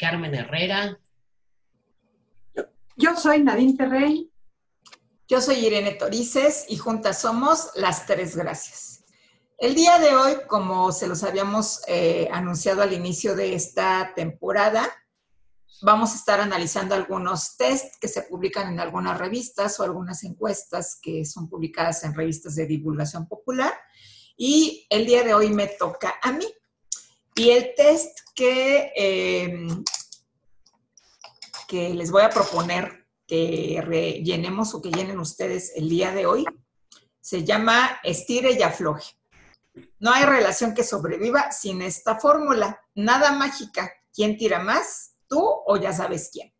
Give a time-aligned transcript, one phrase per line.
[0.00, 0.98] Carmen Herrera.
[2.96, 4.32] Yo soy Nadine Terrey.
[5.28, 9.04] Yo soy Irene Torices y juntas somos Las Tres Gracias.
[9.58, 14.88] El día de hoy, como se los habíamos eh, anunciado al inicio de esta temporada,
[15.82, 20.98] vamos a estar analizando algunos test que se publican en algunas revistas o algunas encuestas
[21.00, 23.74] que son publicadas en revistas de divulgación popular.
[24.34, 26.46] Y el día de hoy me toca a mí.
[27.40, 29.82] Y el test que, em,
[31.66, 36.44] que les voy a proponer que rellenemos o que llenen ustedes el día de hoy
[37.18, 39.14] se llama estire y afloje.
[40.00, 42.78] No hay relación que sobreviva sin esta fórmula.
[42.94, 43.90] Nada mágica.
[44.12, 45.14] ¿Quién tira más?
[45.26, 46.52] ¿Tú o ya sabes quién?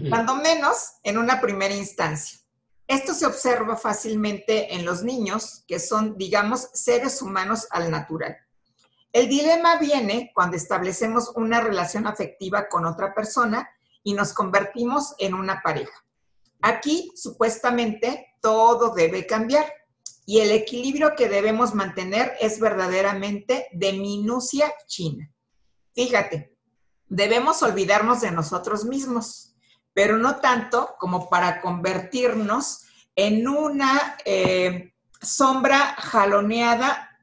[0.08, 2.38] Cuando menos en una primera instancia.
[2.86, 8.36] Esto se observa fácilmente en los niños, que son, digamos, seres humanos al natural.
[9.14, 13.70] El dilema viene cuando establecemos una relación afectiva con otra persona
[14.02, 16.04] y nos convertimos en una pareja.
[16.60, 19.72] Aquí, supuestamente, todo debe cambiar
[20.26, 25.30] y el equilibrio que debemos mantener es verdaderamente de minucia china.
[25.94, 26.52] Fíjate,
[27.06, 29.54] debemos olvidarnos de nosotros mismos,
[29.92, 32.80] pero no tanto como para convertirnos
[33.14, 34.92] en una eh,
[35.22, 37.13] sombra jaloneada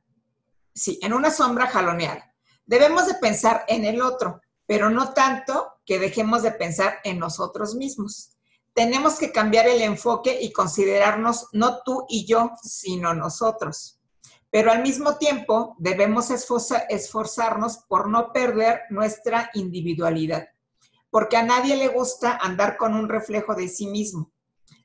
[0.73, 2.33] sí, en una sombra jaloneada.
[2.65, 7.75] Debemos de pensar en el otro, pero no tanto que dejemos de pensar en nosotros
[7.75, 8.37] mismos.
[8.73, 13.99] Tenemos que cambiar el enfoque y considerarnos no tú y yo, sino nosotros.
[14.49, 20.47] Pero al mismo tiempo debemos esforzarnos por no perder nuestra individualidad,
[21.09, 24.31] porque a nadie le gusta andar con un reflejo de sí mismo.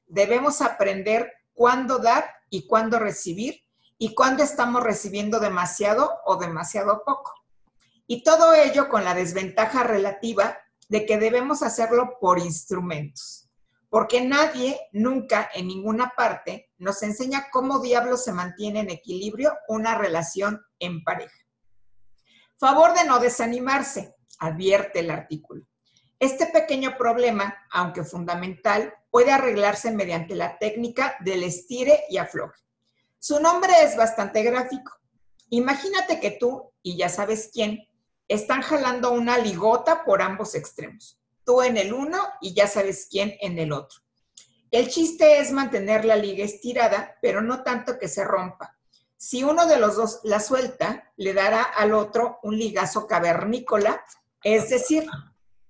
[0.07, 3.61] Debemos aprender cuándo dar y cuándo recibir
[3.99, 7.33] y cuándo estamos recibiendo demasiado o demasiado poco.
[8.07, 10.59] Y todo ello con la desventaja relativa
[10.89, 13.49] de que debemos hacerlo por instrumentos,
[13.89, 19.97] porque nadie nunca en ninguna parte nos enseña cómo diablos se mantiene en equilibrio una
[19.97, 21.37] relación en pareja.
[22.59, 25.67] Favor de no desanimarse, advierte el artículo.
[26.19, 32.66] Este pequeño problema, aunque fundamental, puede arreglarse mediante la técnica del estire y afloje.
[33.27, 34.93] Su nombre es bastante gráfico.
[35.51, 37.89] Imagínate que tú, y ya sabes quién,
[38.29, 41.19] están jalando una ligota por ambos extremos.
[41.45, 43.99] Tú en el uno y ya sabes quién en el otro.
[44.71, 48.79] El chiste es mantener la liga estirada, pero no tanto que se rompa.
[49.17, 54.05] Si uno de los dos la suelta, le dará al otro un ligazo cavernícola,
[54.45, 55.05] es decir,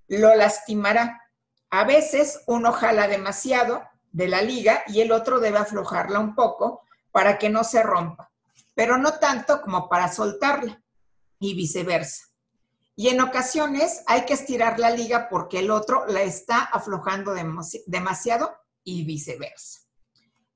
[0.08, 1.22] lo lastimará.
[1.70, 3.82] A veces uno jala demasiado
[4.12, 6.82] de la liga y el otro debe aflojarla un poco
[7.16, 8.30] para que no se rompa,
[8.74, 10.84] pero no tanto como para soltarla
[11.38, 12.26] y viceversa.
[12.94, 17.32] Y en ocasiones hay que estirar la liga porque el otro la está aflojando
[17.86, 18.54] demasiado
[18.84, 19.80] y viceversa.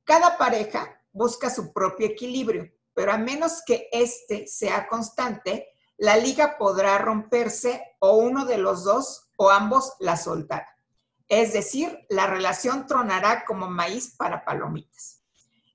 [0.04, 6.58] Cada pareja busca su propio equilibrio, pero a menos que éste sea constante, la liga
[6.58, 10.66] podrá romperse o uno de los dos o ambos la soltarán.
[11.26, 15.20] Es decir, la relación tronará como maíz para palomitas.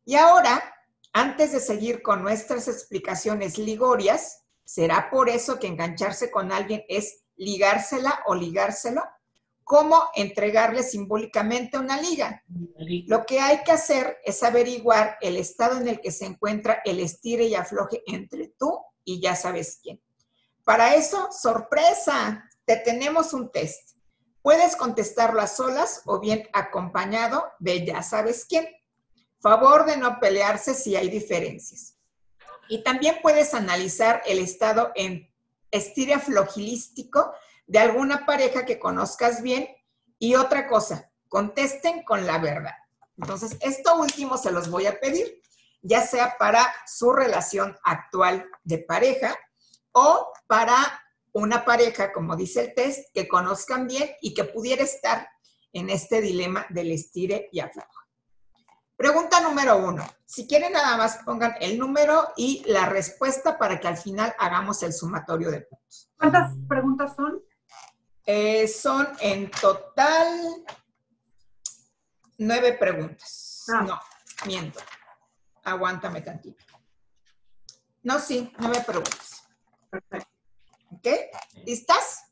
[0.07, 0.74] Y ahora,
[1.15, 7.23] antes de seguir con nuestras explicaciones ligorias, ¿será por eso que engancharse con alguien es
[7.37, 9.01] ligársela o ligárselo?
[9.63, 12.43] ¿Cómo entregarle simbólicamente una liga?
[13.07, 16.99] Lo que hay que hacer es averiguar el estado en el que se encuentra el
[16.99, 20.01] estire y afloje entre tú y ya sabes quién.
[20.65, 23.91] Para eso, sorpresa, te tenemos un test.
[24.41, 28.67] Puedes contestarlo a solas o bien acompañado de ya sabes quién.
[29.39, 31.97] Favor de no pelearse si hay diferencias.
[32.67, 35.31] Y también puedes analizar el estado en
[35.71, 37.33] estira flojilístico
[37.67, 39.67] de alguna pareja que conozcas bien.
[40.17, 42.75] Y otra cosa, contesten con la verdad.
[43.17, 45.41] Entonces, esto último se los voy a pedir,
[45.81, 49.37] ya sea para su relación actual de pareja
[49.91, 50.75] o para
[51.33, 55.29] una pareja, como dice el test, que conozcan bien y que pudiera estar
[55.73, 57.94] en este dilema del estire y afloja.
[58.97, 60.07] Pregunta número uno.
[60.25, 64.81] Si quieren, nada más pongan el número y la respuesta para que al final hagamos
[64.83, 66.09] el sumatorio de puntos.
[66.17, 67.43] ¿Cuántas preguntas son?
[68.25, 70.65] Eh, son en total
[72.37, 73.65] nueve preguntas.
[73.73, 73.81] Ah.
[73.81, 73.99] No,
[74.45, 74.79] miento.
[75.63, 76.63] Aguántame tantito.
[78.03, 79.43] No, sí, nueve preguntas.
[79.89, 80.29] Perfecto.
[80.91, 81.07] ¿Ok?
[81.65, 82.31] ¿Listas?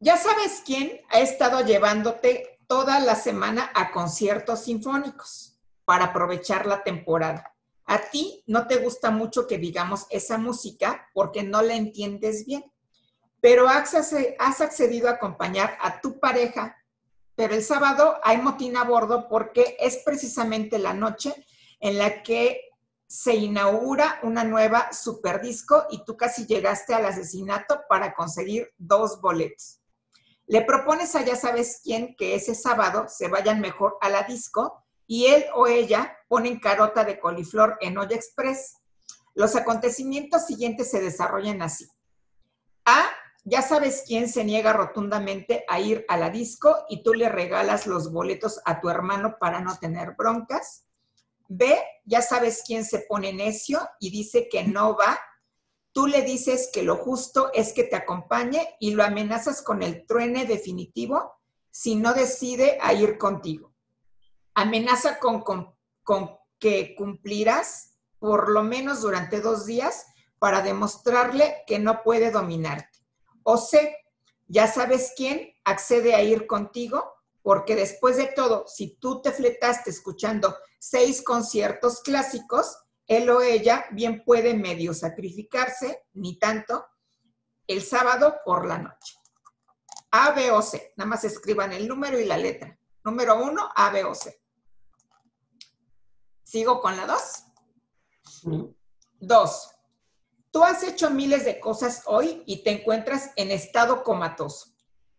[0.00, 6.84] Ya sabes quién ha estado llevándote toda la semana a conciertos sinfónicos para aprovechar la
[6.84, 7.54] temporada.
[7.86, 12.70] A ti no te gusta mucho que digamos esa música porque no la entiendes bien,
[13.40, 16.76] pero has accedido a acompañar a tu pareja,
[17.34, 21.34] pero el sábado hay motín a bordo porque es precisamente la noche
[21.80, 22.68] en la que
[23.06, 29.77] se inaugura una nueva superdisco y tú casi llegaste al asesinato para conseguir dos boletos.
[30.48, 34.82] Le propones a ya sabes quién que ese sábado se vayan mejor a la disco
[35.06, 38.78] y él o ella ponen carota de coliflor en olla express.
[39.34, 41.86] Los acontecimientos siguientes se desarrollan así.
[42.86, 43.10] A,
[43.44, 47.86] ya sabes quién se niega rotundamente a ir a la disco y tú le regalas
[47.86, 50.86] los boletos a tu hermano para no tener broncas.
[51.48, 55.20] B, ya sabes quién se pone necio y dice que no va.
[55.98, 60.06] Tú le dices que lo justo es que te acompañe y lo amenazas con el
[60.06, 61.40] truene definitivo
[61.72, 63.74] si no decide a ir contigo.
[64.54, 65.42] Amenaza con,
[66.60, 70.06] que cumplirás por lo menos durante dos días
[70.38, 73.00] para demostrarle que no puede dominarte.
[73.42, 73.96] O C,
[74.46, 77.12] ya sabes quién accede a ir contigo
[77.42, 82.78] porque después de todo, si tú te fletaste escuchando seis conciertos clásicos,
[83.08, 86.86] él o ella bien puede medio sacrificarse, ni tanto,
[87.66, 89.16] el sábado por la noche.
[90.10, 90.92] A, B o C.
[90.96, 92.78] Nada más escriban el número y la letra.
[93.04, 94.40] Número uno, A, B o C.
[96.44, 97.44] ¿Sigo con la dos?
[99.18, 99.70] Dos.
[100.50, 104.74] Tú has hecho miles de cosas hoy y te encuentras en estado comatoso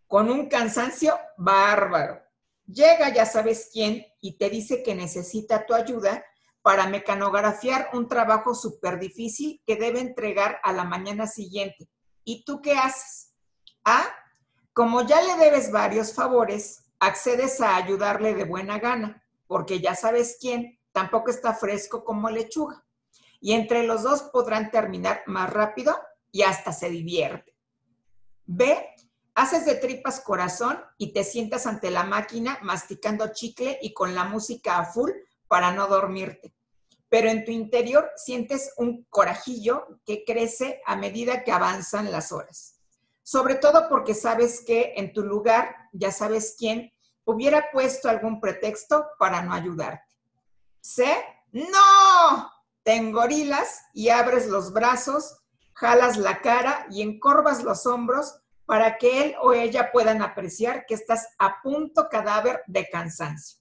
[0.08, 2.20] con un cansancio bárbaro.
[2.66, 6.26] Llega ya sabes quién y te dice que necesita tu ayuda
[6.62, 11.90] para mecanografiar un trabajo súper difícil que debe entregar a la mañana siguiente.
[12.24, 13.34] ¿Y tú qué haces?
[13.86, 14.06] Ah,
[14.74, 20.38] como ya le debes varios favores, accedes a ayudarle de buena gana, porque ya sabes
[20.40, 22.86] quién tampoco está fresco como lechuga.
[23.40, 25.98] Y entre los dos podrán terminar más rápido
[26.32, 27.56] y hasta se divierte.
[28.46, 28.96] Ve
[29.40, 34.26] Haces de tripas corazón y te sientas ante la máquina masticando chicle y con la
[34.26, 35.12] música a full
[35.50, 36.56] para no dormirte.
[37.10, 42.80] Pero en tu interior sientes un corajillo que crece a medida que avanzan las horas.
[43.24, 46.94] Sobre todo porque sabes que en tu lugar, ya sabes quién,
[47.26, 50.16] hubiera puesto algún pretexto para no ayudarte.
[50.82, 51.12] ¿Se?
[51.52, 52.52] ¡No!
[52.84, 55.42] Te engorilas y abres los brazos,
[55.74, 60.94] jalas la cara y encorvas los hombros para que él o ella puedan apreciar que
[60.94, 63.59] estás a punto cadáver de cansancio.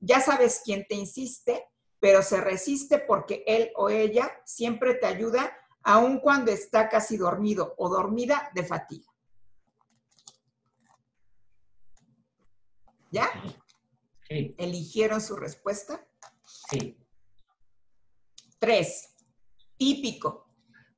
[0.00, 1.68] Ya sabes quién te insiste,
[2.00, 5.52] pero se resiste porque él o ella siempre te ayuda,
[5.82, 9.08] aun cuando está casi dormido o dormida de fatiga.
[13.10, 13.30] ¿Ya?
[14.28, 14.54] Sí.
[14.58, 16.06] ¿Eligieron su respuesta?
[16.44, 16.98] Sí.
[18.58, 19.14] Tres.
[19.76, 20.46] Típico.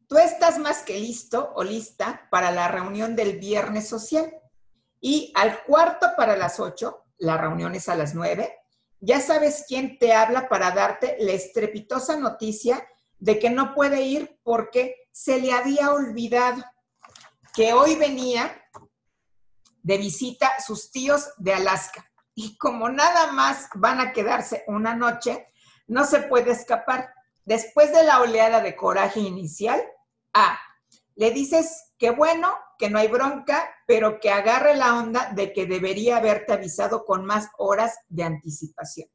[0.09, 4.35] Tú estás más que listo o lista para la reunión del viernes social.
[5.01, 8.60] Y al cuarto para las ocho, la reunión es a las nueve,
[9.01, 12.87] ya sabes quién te habla para darte la estrepitosa noticia
[13.19, 16.63] de que no puede ir porque se le había olvidado
[17.55, 18.63] que hoy venía
[19.83, 22.07] de visita sus tíos de Alaska.
[22.35, 25.49] Y como nada más van a quedarse una noche,
[25.87, 27.13] no se puede escapar.
[27.45, 29.83] Después de la oleada de coraje inicial,
[30.33, 30.59] A,
[31.17, 35.67] le dices que bueno, que no hay bronca, pero que agarre la onda de que
[35.67, 39.09] debería haberte avisado con más horas de anticipación.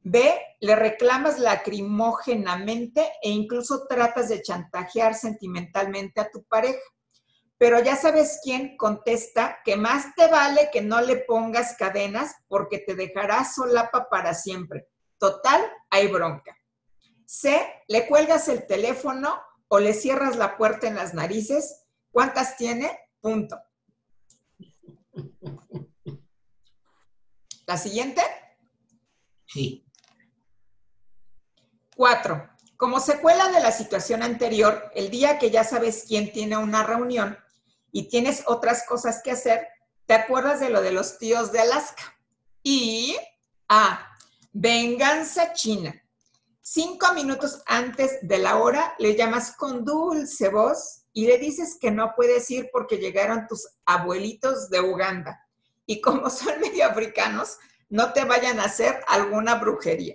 [0.00, 6.80] B, le reclamas lacrimógenamente e incluso tratas de chantajear sentimentalmente a tu pareja.
[7.58, 12.78] Pero ya sabes quién contesta que más te vale que no le pongas cadenas porque
[12.78, 14.88] te dejará solapa para siempre.
[15.18, 16.56] Total, hay bronca.
[17.26, 21.84] C, le cuelgas el teléfono o le cierras la puerta en las narices.
[22.10, 22.98] ¿Cuántas tiene?
[23.20, 23.58] Punto.
[27.66, 28.22] ¿La siguiente?
[29.46, 29.86] Sí.
[31.96, 32.48] Cuatro.
[32.76, 37.38] Como secuela de la situación anterior, el día que ya sabes quién tiene una reunión
[37.92, 39.68] y tienes otras cosas que hacer,
[40.06, 42.02] te acuerdas de lo de los tíos de Alaska.
[42.62, 43.16] Y
[43.68, 44.08] A.
[44.52, 45.94] Venganza china.
[46.60, 51.90] Cinco minutos antes de la hora le llamas con dulce voz y le dices que
[51.90, 55.41] no puedes ir porque llegaron tus abuelitos de Uganda.
[55.86, 57.58] Y como son medio africanos,
[57.88, 60.14] no te vayan a hacer alguna brujería.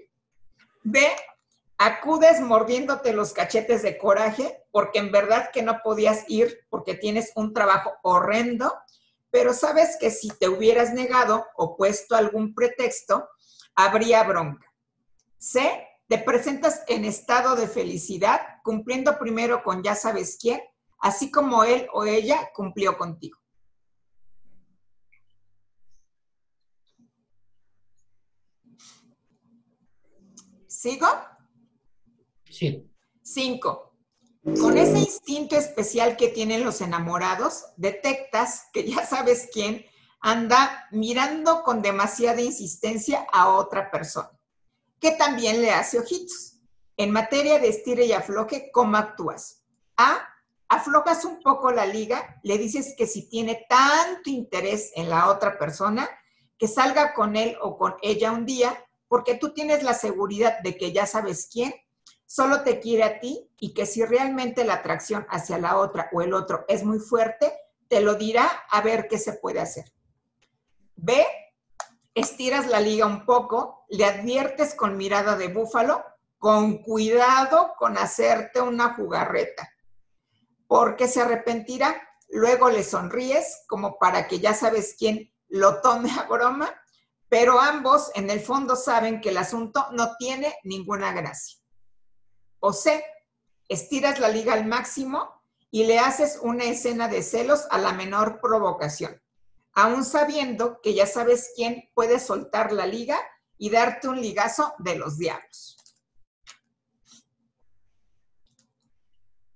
[0.84, 1.08] B
[1.78, 7.32] acudes mordiéndote los cachetes de coraje porque en verdad que no podías ir porque tienes
[7.36, 8.74] un trabajo horrendo,
[9.30, 13.30] pero sabes que si te hubieras negado o puesto algún pretexto,
[13.76, 14.66] habría bronca.
[15.38, 20.62] C, te presentas en estado de felicidad, cumpliendo primero con ya sabes quién,
[21.00, 23.38] así como él o ella cumplió contigo.
[30.78, 31.08] ¿Sigo?
[32.46, 32.88] Sí.
[33.24, 33.96] Cinco.
[34.44, 39.84] Con ese instinto especial que tienen los enamorados, detectas que ya sabes quién
[40.20, 44.30] anda mirando con demasiada insistencia a otra persona,
[45.00, 46.60] que también le hace ojitos.
[46.96, 49.64] En materia de estire y afloje, ¿cómo actúas?
[49.98, 50.30] A.
[50.68, 55.58] Aflojas un poco la liga, le dices que si tiene tanto interés en la otra
[55.58, 56.08] persona,
[56.56, 60.78] que salga con él o con ella un día, porque tú tienes la seguridad de
[60.78, 61.74] que ya sabes quién
[62.26, 66.22] solo te quiere a ti y que si realmente la atracción hacia la otra o
[66.22, 67.54] el otro es muy fuerte,
[67.88, 69.86] te lo dirá a ver qué se puede hacer.
[70.96, 71.26] B,
[72.14, 76.04] estiras la liga un poco, le adviertes con mirada de búfalo,
[76.38, 79.72] con cuidado con hacerte una jugarreta,
[80.68, 81.96] porque se arrepentirá.
[82.30, 86.70] Luego le sonríes como para que ya sabes quién lo tome a broma,
[87.30, 91.60] pero ambos en el fondo saben que el asunto no tiene ninguna gracia.
[92.60, 93.04] O C,
[93.68, 98.40] estiras la liga al máximo y le haces una escena de celos a la menor
[98.40, 99.22] provocación,
[99.74, 103.20] aún sabiendo que ya sabes quién puede soltar la liga
[103.58, 105.78] y darte un ligazo de los diablos.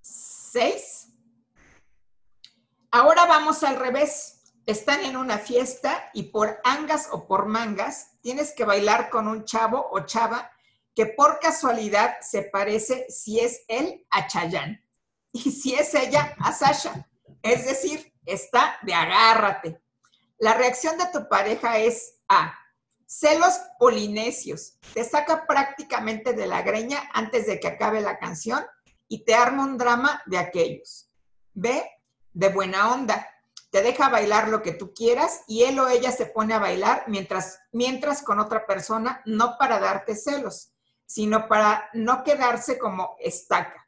[0.01, 1.07] Seis.
[2.91, 4.40] Ahora vamos al revés.
[4.71, 9.43] Están en una fiesta y por angas o por mangas tienes que bailar con un
[9.43, 10.49] chavo o chava
[10.95, 14.81] que por casualidad se parece si es él a Chayanne
[15.33, 17.05] y si es ella a Sasha.
[17.41, 19.83] Es decir, está de agárrate.
[20.37, 22.57] La reacción de tu pareja es A.
[23.05, 24.77] Celos polinesios.
[24.93, 28.65] Te saca prácticamente de la greña antes de que acabe la canción
[29.09, 31.11] y te arma un drama de aquellos.
[31.53, 31.83] B.
[32.31, 33.27] De buena onda.
[33.71, 37.05] Te deja bailar lo que tú quieras y él o ella se pone a bailar
[37.07, 40.73] mientras, mientras con otra persona, no para darte celos,
[41.05, 43.87] sino para no quedarse como estaca.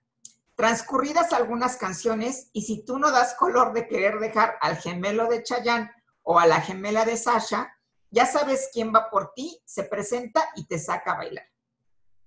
[0.56, 5.44] Transcurridas algunas canciones, y si tú no das color de querer dejar al gemelo de
[5.44, 7.74] Chayanne o a la gemela de Sasha,
[8.10, 11.48] ya sabes quién va por ti, se presenta y te saca a bailar.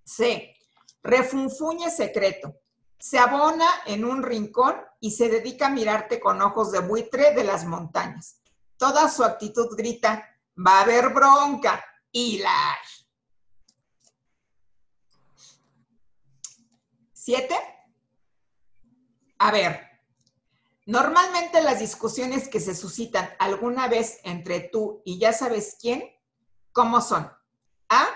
[0.05, 0.55] C.
[1.03, 2.55] Refunfuñe secreto.
[2.99, 7.45] Se abona en un rincón y se dedica a mirarte con ojos de buitre de
[7.45, 8.41] las montañas.
[8.76, 11.85] Toda su actitud grita, va a haber bronca,
[12.19, 12.43] y
[17.12, 17.55] ¿Siete?
[19.38, 20.00] A ver,
[20.87, 26.11] normalmente las discusiones que se suscitan alguna vez entre tú y ya sabes quién,
[26.73, 27.31] ¿cómo son?
[27.91, 28.07] A,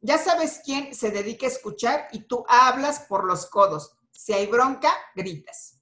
[0.00, 3.97] ya sabes quién se dedica a escuchar y tú hablas por los codos.
[4.18, 5.80] Si hay bronca, gritas.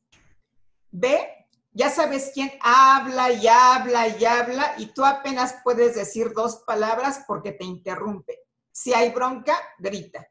[0.90, 6.62] B, ya sabes quién habla y habla y habla y tú apenas puedes decir dos
[6.66, 8.38] palabras porque te interrumpe.
[8.70, 10.28] Si hay bronca, grita.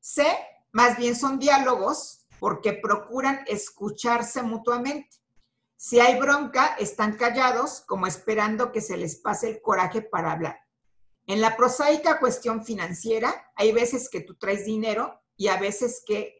[0.00, 0.26] C,
[0.72, 5.16] más bien son diálogos porque procuran escucharse mutuamente.
[5.76, 10.58] Si hay bronca, están callados como esperando que se les pase el coraje para hablar.
[11.24, 16.37] En la prosaica cuestión financiera, hay veces que tú traes dinero y a veces que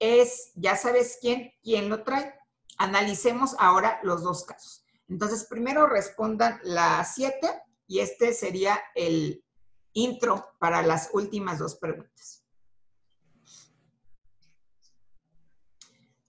[0.00, 2.34] es, ya sabes quién, quién lo trae.
[2.78, 4.84] Analicemos ahora los dos casos.
[5.08, 9.44] Entonces, primero respondan la 7 y este sería el
[9.92, 12.44] intro para las últimas dos preguntas.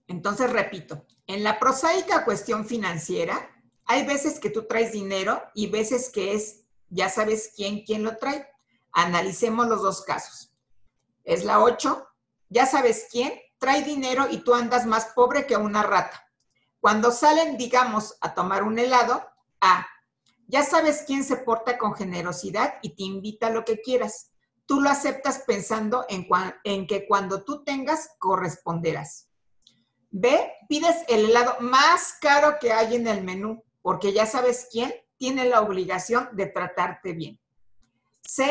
[0.06, 3.48] Entonces, repito, en la prosaica cuestión financiera,
[3.86, 8.18] hay veces que tú traes dinero y veces que es, ya sabes quién, quién lo
[8.18, 8.46] trae.
[8.92, 10.52] Analicemos los dos casos.
[11.24, 12.06] Es la 8,
[12.50, 16.28] ya sabes quién, trae dinero y tú andas más pobre que una rata.
[16.80, 19.24] Cuando salen, digamos, a tomar un helado,
[19.60, 19.86] A,
[20.48, 24.32] ya sabes quién se porta con generosidad y te invita a lo que quieras.
[24.66, 26.26] Tú lo aceptas pensando en,
[26.64, 29.28] en que cuando tú tengas, corresponderás.
[30.10, 34.92] B, pides el helado más caro que hay en el menú, porque ya sabes quién
[35.18, 37.38] tiene la obligación de tratarte bien.
[38.22, 38.44] C,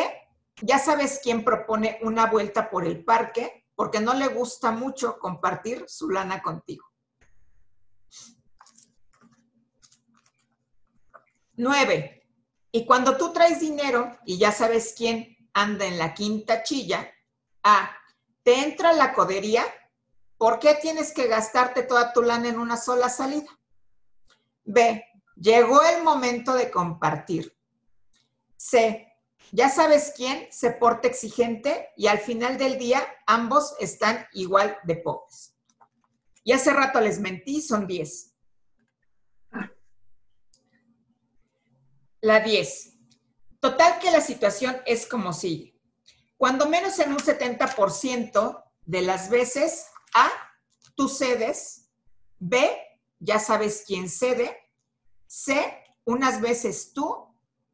[0.61, 5.85] ya sabes quién propone una vuelta por el parque, porque no le gusta mucho compartir
[5.87, 6.85] su lana contigo.
[11.55, 12.29] Nueve,
[12.71, 17.11] y cuando tú traes dinero y ya sabes quién anda en la quinta chilla,
[17.63, 17.89] A,
[18.43, 19.65] te entra la codería
[20.37, 23.49] ¿Por qué tienes que gastarte toda tu lana en una sola salida?
[24.63, 25.03] B.
[25.37, 27.57] Llegó el momento de compartir.
[28.57, 29.10] C.
[29.51, 34.95] Ya sabes quién se porta exigente y al final del día ambos están igual de
[34.95, 35.55] pobres.
[36.43, 38.33] Y hace rato les mentí, son 10.
[42.21, 42.93] La 10.
[43.59, 45.79] Total que la situación es como sigue.
[46.37, 50.29] Cuando menos en un 70% de las veces a,
[50.95, 51.89] tú cedes.
[52.39, 52.75] B,
[53.19, 54.57] ya sabes quién cede.
[55.27, 55.61] C,
[56.05, 57.30] unas veces tú,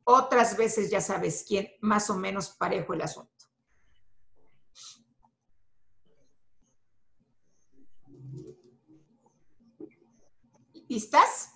[0.09, 3.45] otras veces ya sabes quién, más o menos parejo el asunto.
[10.87, 11.51] ¿Listas?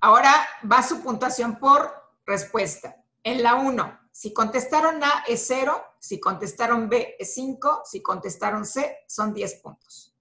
[0.00, 0.32] Ahora
[0.70, 1.88] va su puntuación por
[2.26, 2.96] respuesta.
[3.22, 8.66] En la 1, si contestaron A es 0, si contestaron B es 5, si contestaron
[8.66, 10.16] C son 10 puntos.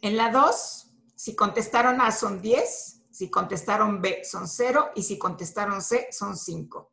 [0.00, 0.91] En la 2,
[1.22, 6.36] si contestaron A son 10, si contestaron B son 0 y si contestaron C son
[6.36, 6.90] 5.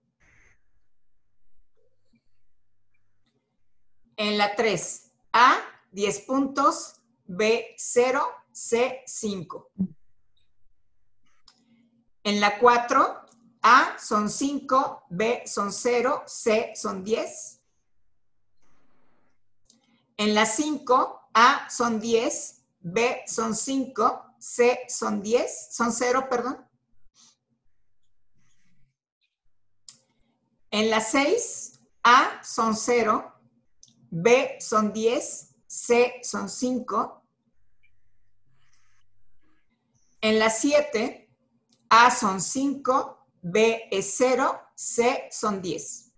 [4.18, 5.58] En la 3, A
[5.94, 9.72] 10 puntos, B 0, C 5.
[12.24, 13.22] En la 4,
[13.64, 17.62] A son 5, B son 0, C son 10.
[20.18, 26.66] En la 5, A son 10, B son 5, C son 10, son 0, perdón.
[30.72, 33.34] En la 6, A son 0,
[34.12, 37.24] B son 10, C son 5.
[40.22, 41.30] En la 7,
[41.90, 46.12] a son 5, B es 0, C son 10.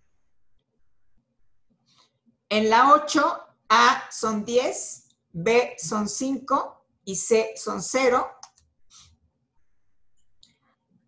[2.49, 5.00] En la 8, A son 10,
[5.33, 8.29] B son 5 y C son 0.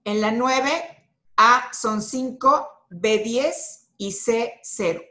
[0.06, 5.02] En la 9, A son 5, B 10 y C 0.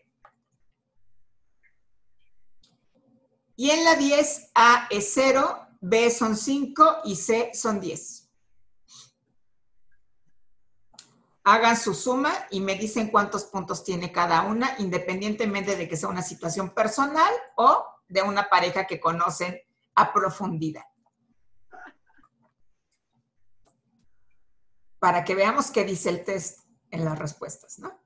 [3.56, 8.22] Y en la 10, A es 0, B son 5 y C son 10.
[11.44, 16.08] hagan su suma y me dicen cuántos puntos tiene cada una, independientemente de que sea
[16.08, 19.58] una situación personal o de una pareja que conocen
[19.94, 20.84] a profundidad.
[24.98, 27.98] Para que veamos qué dice el test en las respuestas, ¿no?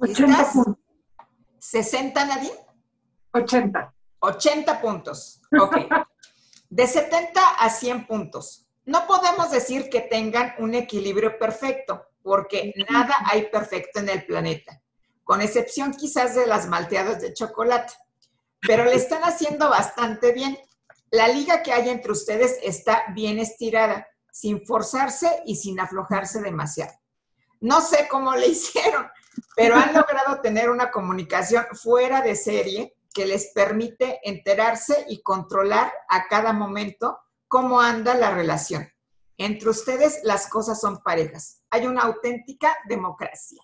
[0.00, 0.52] ¿Listas?
[0.54, 0.76] puntos.
[1.60, 2.58] ¿60, Nadine?
[3.32, 3.94] 80.
[4.18, 5.40] 80 puntos.
[5.60, 5.76] Ok.
[6.68, 8.66] de 70 a 100 puntos.
[8.86, 14.80] No podemos decir que tengan un equilibrio perfecto, porque nada hay perfecto en el planeta,
[15.24, 17.92] con excepción quizás de las malteadas de chocolate,
[18.60, 20.58] pero le están haciendo bastante bien.
[21.10, 26.92] La liga que hay entre ustedes está bien estirada, sin forzarse y sin aflojarse demasiado.
[27.60, 29.08] No sé cómo le hicieron,
[29.56, 35.92] pero han logrado tener una comunicación fuera de serie que les permite enterarse y controlar
[36.08, 38.88] a cada momento cómo anda la relación.
[39.40, 41.62] Entre ustedes las cosas son parejas.
[41.70, 43.62] Hay una auténtica democracia.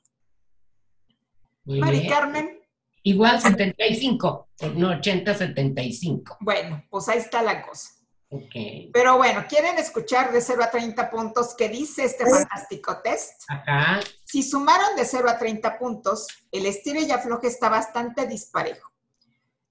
[1.66, 2.62] Mari Carmen.
[3.02, 6.38] Igual 75, no 80, 75.
[6.40, 7.90] Bueno, pues ahí está la cosa.
[8.30, 8.54] Ok.
[8.90, 13.42] Pero bueno, ¿quieren escuchar de 0 a 30 puntos qué dice este fantástico test?
[13.46, 14.00] Ajá.
[14.24, 18.90] Si sumaron de 0 a 30 puntos, el estire y afloje está bastante disparejo.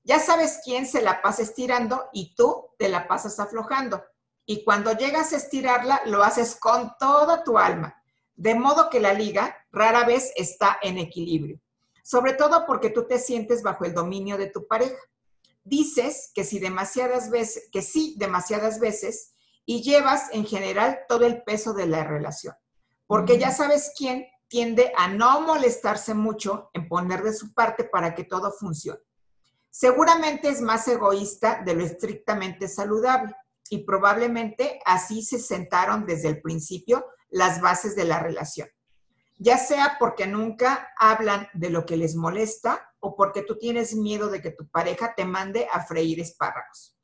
[0.04, 4.04] Ya sabes quién se la pasa estirando y tú te la pasas aflojando.
[4.45, 8.01] Y cuando llegas a estirarla, lo haces con toda tu alma.
[8.36, 11.60] De modo que la liga rara vez está en equilibrio.
[12.03, 14.97] Sobre todo porque tú te sientes bajo el dominio de tu pareja
[15.65, 19.34] dices que si demasiadas veces, que sí demasiadas veces
[19.65, 22.55] y llevas en general todo el peso de la relación.
[23.08, 28.13] Porque ya sabes quién tiende a no molestarse mucho en poner de su parte para
[28.13, 29.01] que todo funcione.
[29.71, 33.36] Seguramente es más egoísta de lo estrictamente saludable
[33.69, 38.69] y probablemente así se sentaron desde el principio las bases de la relación.
[39.38, 44.30] Ya sea porque nunca hablan de lo que les molesta o porque tú tienes miedo
[44.30, 46.97] de que tu pareja te mande a freír espárragos.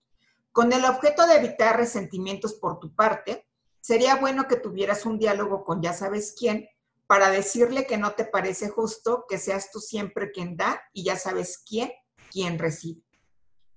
[0.51, 3.47] Con el objeto de evitar resentimientos por tu parte,
[3.81, 6.67] sería bueno que tuvieras un diálogo con ya sabes quién
[7.07, 11.17] para decirle que no te parece justo que seas tú siempre quien da y ya
[11.17, 11.91] sabes quién,
[12.31, 13.03] quien recibe.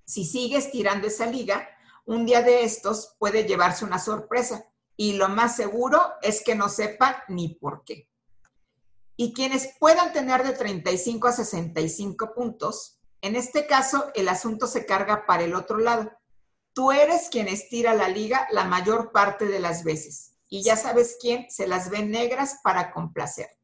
[0.05, 1.69] Si sigues tirando esa liga,
[2.07, 6.69] un día de estos puede llevarse una sorpresa y lo más seguro es que no
[6.69, 8.09] sepa ni por qué.
[9.17, 14.87] Y quienes puedan tener de 35 a 65 puntos, en este caso el asunto se
[14.87, 16.13] carga para el otro lado.
[16.73, 21.17] Tú eres quien estira la liga la mayor parte de las veces y ya sabes
[21.21, 23.59] quién se las ve negras para complacerte.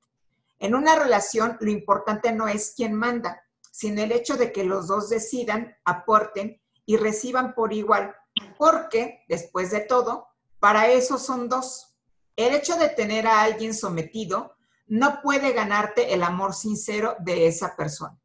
[0.58, 4.88] En una relación lo importante no es quién manda, sino el hecho de que los
[4.88, 8.14] dos decidan, aporten y reciban por igual,
[8.58, 11.96] porque, después de todo, para eso son dos.
[12.36, 17.76] El hecho de tener a alguien sometido no puede ganarte el amor sincero de esa
[17.76, 18.18] persona.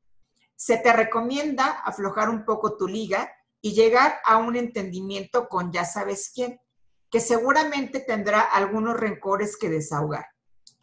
[0.56, 5.86] Se te recomienda aflojar un poco tu liga y llegar a un entendimiento con ya
[5.86, 6.60] sabes quién,
[7.10, 10.28] que seguramente tendrá algunos rencores que desahogar.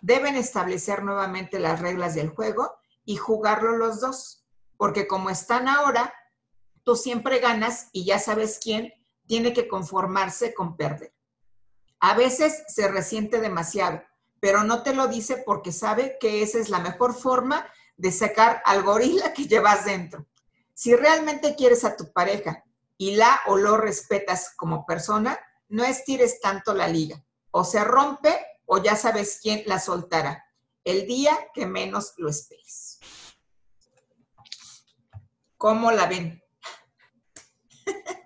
[0.01, 4.45] Deben establecer nuevamente las reglas del juego y jugarlo los dos,
[4.77, 6.13] porque como están ahora,
[6.85, 8.93] tú siempre ganas y ya sabes quién
[9.27, 11.15] tiene que conformarse con perder.
[12.01, 14.03] A veces se resiente demasiado
[14.43, 17.65] pero no te lo dice porque sabe que esa es la mejor forma
[17.97, 20.27] de sacar al gorila que llevas dentro.
[20.75, 22.65] Si realmente quieres a tu pareja
[22.99, 27.25] y la o lo respetas como persona, no estires tanto la liga.
[27.53, 30.45] O se rompe o ya sabes quién la soltará.
[30.83, 32.99] El día que menos lo esperes.
[35.57, 36.43] ¿Cómo la ven?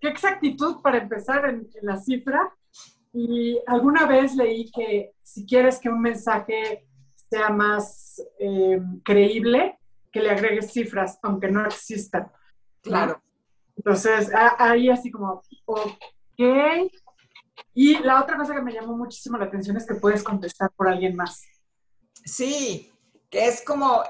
[0.00, 2.52] qué exactitud para empezar en, la cifra.
[3.12, 6.88] Y alguna vez leí que si quieres que un mensaje
[7.30, 9.78] sea más eh, creíble,
[10.12, 12.30] que le agregues cifras, aunque no existan.
[12.82, 13.22] Claro.
[13.76, 15.42] Entonces, ahí así como,
[17.74, 20.88] y la otra cosa que me llamó muchísimo la atención es que puedes contestar por
[20.88, 21.42] alguien más.
[22.24, 22.92] Sí,
[23.30, 24.02] que es como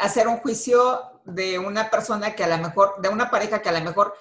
[0.00, 3.78] hacer un juicio de una persona que a lo mejor, de una pareja que a
[3.78, 4.14] lo mejor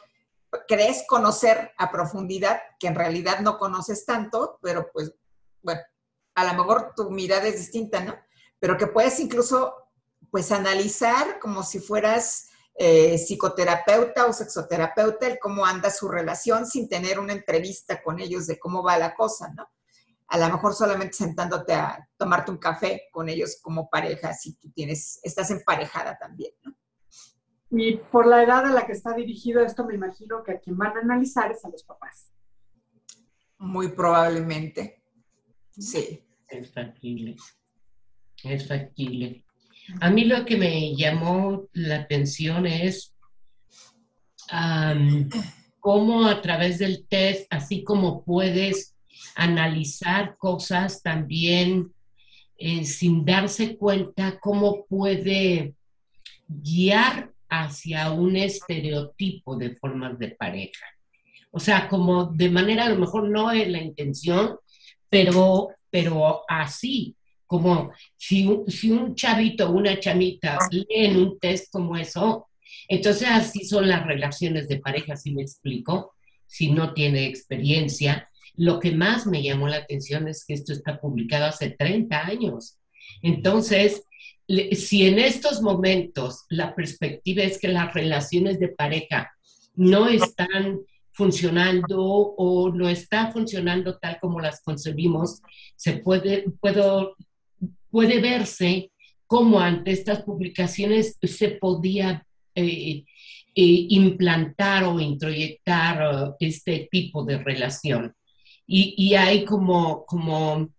[0.67, 5.13] crees conocer a profundidad, que en realidad no conoces tanto, pero pues,
[5.61, 5.81] bueno,
[6.35, 8.15] a lo mejor tu mirada es distinta, ¿no?
[8.59, 9.73] Pero que puedes incluso,
[10.31, 16.87] pues, analizar como si fueras eh, psicoterapeuta o sexoterapeuta, el cómo anda su relación sin
[16.87, 19.67] tener una entrevista con ellos de cómo va la cosa, ¿no?
[20.27, 24.71] A lo mejor solamente sentándote a tomarte un café con ellos como pareja, si tú
[24.71, 26.73] tienes, estás emparejada también, ¿no?
[27.71, 30.77] Y por la edad a la que está dirigido esto, me imagino que a quien
[30.77, 32.31] van a analizar es a los papás.
[33.57, 35.03] Muy probablemente.
[35.71, 36.25] Sí.
[36.47, 37.35] Es factible.
[38.43, 39.45] Es factible.
[40.01, 43.13] A mí lo que me llamó la atención es
[45.79, 48.95] cómo a través del test, así como puedes
[49.35, 51.93] analizar cosas también
[52.57, 55.75] eh, sin darse cuenta, cómo puede
[56.47, 60.85] guiar hacia un estereotipo de formas de pareja.
[61.51, 64.57] O sea, como de manera a lo mejor no es la intención,
[65.09, 67.15] pero, pero así,
[67.49, 72.47] como si, si un chavito o una chamita leen un test como eso,
[72.87, 76.13] Entonces así son las relaciones de pareja, si me explico,
[76.45, 78.29] si no tiene experiencia.
[78.55, 82.77] Lo que más me llamó la atención es que esto está publicado hace 30 años.
[83.23, 84.03] Entonces,
[84.73, 89.31] si en estos momentos la perspectiva es que las relaciones de pareja
[89.75, 90.81] no están
[91.19, 95.41] funcionando o no está funcionando tal como las concebimos,
[95.75, 97.17] se puede, puedo,
[97.91, 98.91] puede verse
[99.27, 102.25] cómo ante estas publicaciones se podía
[102.55, 103.03] eh,
[103.55, 108.15] eh, implantar o introyectar uh, este tipo de relación.
[108.65, 110.69] Y, y, hay como, como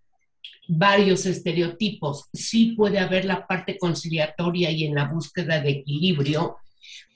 [0.68, 2.28] varios estereotipos.
[2.32, 6.58] Sí puede haber la parte conciliatoria y en la búsqueda de equilibrio,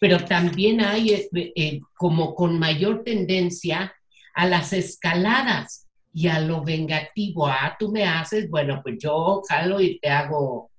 [0.01, 3.95] pero también hay eh, eh, como con mayor tendencia
[4.35, 5.84] a las escaladas
[6.14, 7.46] y a lo vengativo.
[7.48, 10.70] Ah, tú me haces, bueno, pues yo jalo y te hago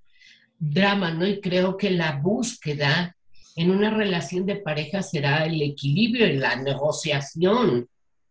[0.58, 1.28] drama, ¿no?
[1.28, 3.16] Y creo que la búsqueda
[3.58, 7.88] en una relación de pareja será el equilibrio y la negociación,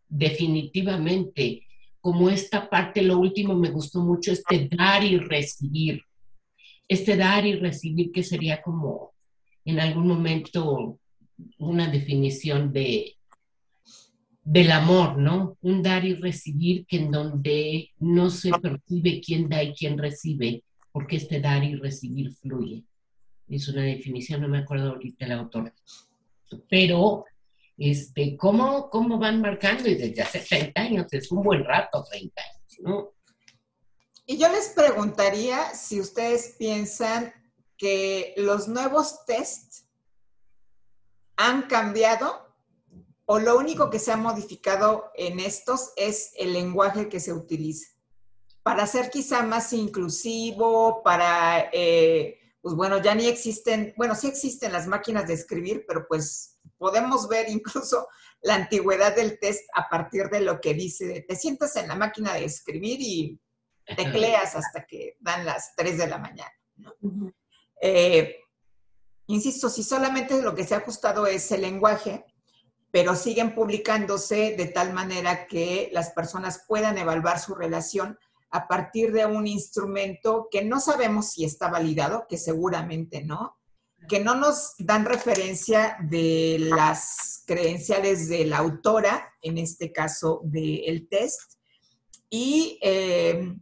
[0.09, 1.67] definitivamente.
[2.01, 6.03] Como esta parte, lo último me gustó mucho, este dar y recibir.
[6.89, 9.13] Este dar y recibir que sería como
[9.65, 10.99] en algún momento
[11.59, 13.17] una definición de
[14.45, 15.57] del amor, ¿no?
[15.63, 20.63] Un dar y recibir que en donde no se percibe quién da y quién recibe,
[20.93, 22.85] porque este dar y recibir fluye.
[23.49, 25.73] Es una definición, no me acuerdo ahorita el autor.
[26.69, 27.25] Pero,
[27.79, 29.89] este, ¿cómo, ¿cómo van marcando?
[29.89, 33.15] Y desde hace 30 años, es un buen rato, 30 años, ¿no?
[34.27, 37.33] Y yo les preguntaría si ustedes piensan
[37.77, 39.87] que los nuevos tests
[41.37, 42.44] han cambiado
[43.27, 47.95] o lo único que se ha modificado en estos es el lenguaje que se utiliza
[48.65, 54.73] para ser quizá más inclusivo, para, eh, pues bueno, ya ni existen, bueno, sí existen
[54.73, 58.09] las máquinas de escribir, pero pues podemos ver incluso
[58.41, 62.33] la antigüedad del test a partir de lo que dice, te sientas en la máquina
[62.33, 63.39] de escribir y
[63.97, 66.53] tecleas hasta que dan las 3 de la mañana.
[66.77, 66.95] ¿no?
[67.83, 68.39] Eh,
[69.27, 72.25] insisto, si solamente lo que se ha ajustado es el lenguaje,
[72.95, 78.17] pero siguen publicándose de tal manera que las personas puedan evaluar su relación
[78.53, 83.57] a partir de un instrumento que no sabemos si está validado, que seguramente no,
[84.09, 91.09] que no nos dan referencia de las credenciales de la autora, en este caso del
[91.09, 91.55] test,
[92.31, 93.57] y eh,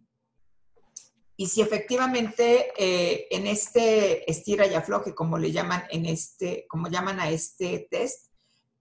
[1.39, 6.89] y si efectivamente eh, en este estira y afloje, como le llaman en este, como
[6.89, 8.32] llaman a este test,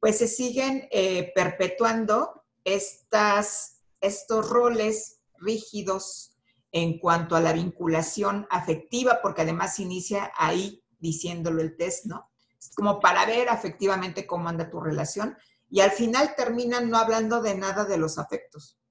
[0.01, 6.35] pues se siguen eh, perpetuando estas, estos roles rígidos
[6.73, 12.29] en cuanto a la vinculación afectiva, porque además inicia ahí diciéndolo el test, ¿no?
[12.59, 15.37] Es como para ver afectivamente cómo anda tu relación
[15.69, 18.81] y al final terminan no hablando de nada de los afectos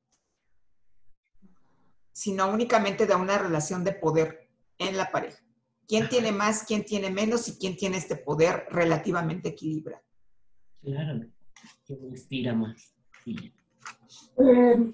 [2.21, 5.43] sino únicamente de una relación de poder en la pareja.
[5.89, 10.05] ¿Quién tiene más, quién tiene menos y quién tiene este poder relativamente equilibrado?
[10.83, 11.21] Claro,
[11.87, 12.95] quién estira más.
[13.27, 14.93] Eh,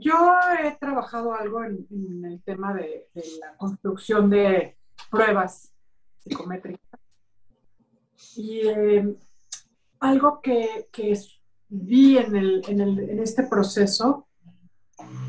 [0.00, 0.14] yo,
[0.62, 3.08] he trabajado algo en, el tema de,
[3.40, 4.76] la construcción de
[5.10, 5.72] pruebas
[6.18, 7.00] psicométricas.
[8.36, 9.16] Y eh,
[10.00, 10.88] algo que,
[11.68, 14.28] vi en, en, este proceso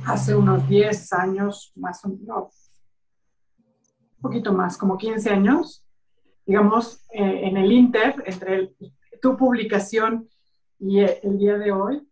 [0.05, 2.71] hace unos 10 años, más o menos,
[4.17, 5.84] un poquito más, como 15 años,
[6.45, 8.73] digamos, eh, en el Inter, entre
[9.21, 10.29] tu publicación
[10.79, 12.07] y el, día de hoy,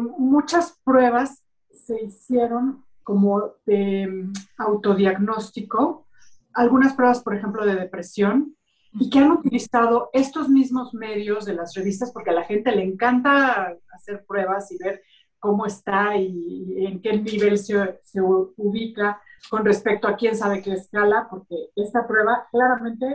[0.00, 6.06] muchas pruebas se hicieron como de mm, autodiagnóstico,
[6.52, 8.56] algunas pruebas, por ejemplo, de depresión,
[8.92, 12.82] y que han utilizado estos mismos medios de las revistas, porque a la gente le
[12.82, 15.02] encanta hacer pruebas y ver
[15.38, 19.20] cómo está y, en qué nivel se, se, ubica
[19.50, 23.06] con respecto a quién sabe qué escala, porque esta prueba, claramente,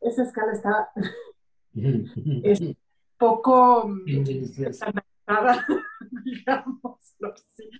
[0.00, 0.90] esa escala está
[2.44, 2.60] es
[3.16, 4.80] poco digamos
[6.24, 7.70] digámoslo así.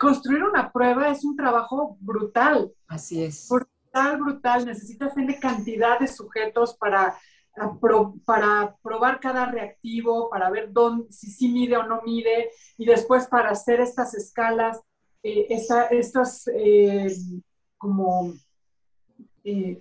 [0.00, 2.72] Construir una prueba es un trabajo brutal.
[2.88, 3.48] Así es.
[3.48, 4.66] Brutal, brutal.
[4.66, 7.16] Necesitas tener cantidad de sujetos para
[8.24, 13.26] para probar cada reactivo, para ver dónde, si sí mide o no mide, y después
[13.26, 14.80] para hacer estas escalas,
[15.22, 15.46] eh,
[15.90, 17.14] estas eh,
[17.78, 18.32] como
[19.44, 19.80] eh,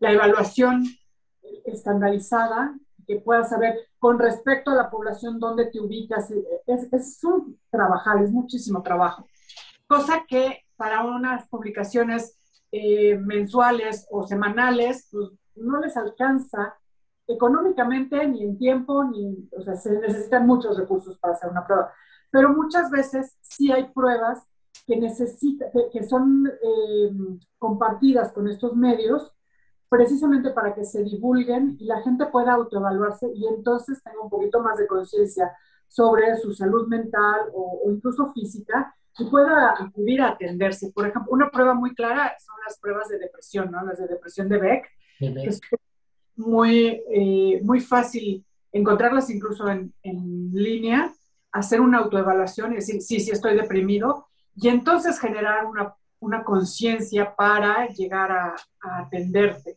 [0.00, 0.84] la evaluación
[1.64, 2.74] estandarizada,
[3.06, 6.30] que puedas saber con respecto a la población dónde te ubicas.
[6.66, 9.26] Es, es un trabajar, es muchísimo trabajo.
[9.86, 12.38] Cosa que para unas publicaciones
[12.72, 16.74] mensuales o semanales, pues no les alcanza
[17.26, 21.92] económicamente, ni en tiempo, ni, o sea, se necesitan muchos recursos para hacer una prueba.
[22.30, 24.46] Pero muchas veces sí hay pruebas
[24.86, 27.10] que, necesita, que, son eh,
[27.58, 29.32] compartidas con estos medios
[29.88, 34.60] precisamente para que se divulguen y la gente pueda autoevaluarse y entonces tenga un poquito
[34.60, 35.52] más de conciencia
[35.86, 40.90] sobre su salud mental o, incluso física y pueda acudir a atenderse.
[40.92, 43.84] Por ejemplo, una prueba muy clara son las pruebas de depresión, ¿no?
[43.84, 44.86] Las de depresión de Beck,
[45.18, 45.50] que
[46.36, 51.12] muy, eh, muy fácil encontrarlas incluso en, en, línea,
[51.50, 57.34] hacer una autoevaluación y decir, sí, sí estoy deprimido, y entonces generar una, una conciencia
[57.34, 59.76] para llegar a, a, atenderte.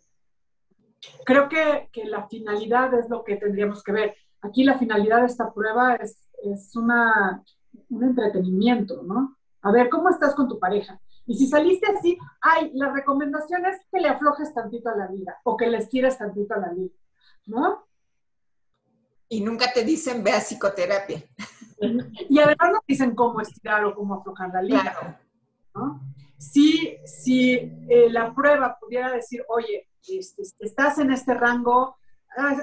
[1.25, 4.15] Creo que, que la finalidad es lo que tendríamos que ver
[4.45, 7.43] Aquí la finalidad de esta prueba es, es una,
[7.89, 9.37] un entretenimiento, ¿no?
[9.63, 10.99] A ver, ¿cómo estás con tu pareja?
[11.25, 15.39] Y si saliste así, ay, la recomendación es que le aflojes tantito a la vida
[15.43, 16.93] o que le estires tantito a la vida,
[17.47, 17.87] ¿no?
[19.27, 21.23] Y nunca te dicen ve a psicoterapia.
[22.29, 25.19] Y además no dicen cómo estirar o cómo aflojar la vida.
[25.75, 25.99] ¿no?
[26.37, 27.53] Si, si
[27.89, 31.97] eh, la prueba pudiera decir, oye, este, estás en este rango,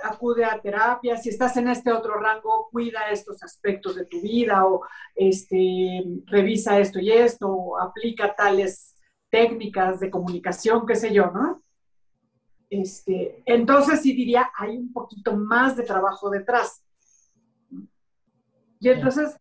[0.02, 4.66] acude a terapia, si estás en este otro rango, cuida estos aspectos de tu vida
[4.66, 4.82] o
[5.14, 8.94] este, revisa esto y esto, o aplica tales
[9.30, 11.62] técnicas de comunicación, qué sé yo, ¿no?
[12.68, 16.82] Este, entonces sí diría, hay un poquito más de trabajo detrás.
[18.80, 19.37] Y entonces,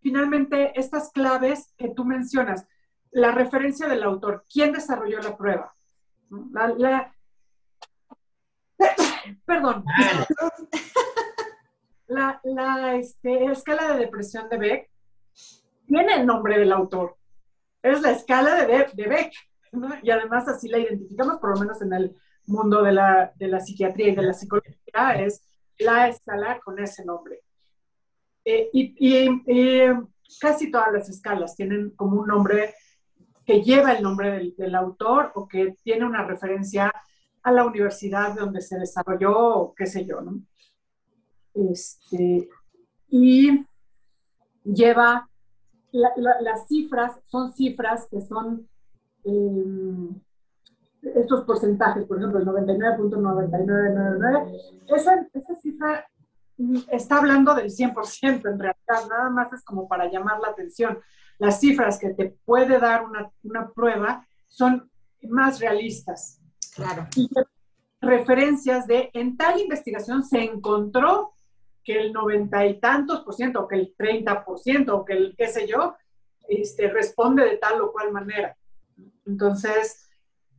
[0.00, 2.66] finalmente, estas claves que tú mencionas,
[3.10, 5.74] la referencia del autor, ¿quién desarrolló la prueba?
[6.76, 7.13] la,
[9.44, 9.84] Perdón.
[12.06, 14.90] La, la este, escala de depresión de Beck
[15.86, 17.16] tiene el nombre del autor.
[17.82, 19.32] Es la escala de, de Beck.
[20.02, 22.14] Y además así la identificamos, por lo menos en el
[22.46, 25.42] mundo de la, de la psiquiatría y de la psicología, es
[25.78, 27.40] la escala con ese nombre.
[28.44, 29.90] Eh, y, y,
[30.40, 32.74] casi todas las escalas tienen como un nombre
[33.46, 36.92] que lleva el nombre del, del autor o que tiene una referencia
[37.44, 40.42] a la universidad donde se desarrolló, qué sé yo, ¿no?
[41.54, 42.48] Este,
[43.08, 43.64] y
[44.64, 45.30] lleva,
[45.92, 48.68] las cifras son cifras que son
[49.24, 50.20] em,
[51.02, 56.08] estos porcentajes, por ejemplo, el 99.9999, esa, esa cifra
[56.90, 60.98] está hablando del 100% en realidad, nada más es como para llamar la atención.
[61.38, 64.90] Las cifras que te puede dar una, una prueba son
[65.22, 66.40] más realistas.
[66.74, 67.06] Claro.
[67.16, 67.28] Y
[68.00, 71.32] referencias de, en tal investigación se encontró
[71.82, 75.12] que el noventa y tantos por ciento, o que el 30 por ciento, o que
[75.12, 75.94] el qué sé yo,
[76.48, 78.56] este, responde de tal o cual manera.
[79.26, 80.08] Entonces,